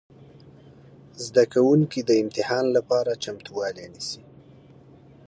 [1.25, 4.21] زده کوونکي د امتحان لپاره چمتووالی نیسي.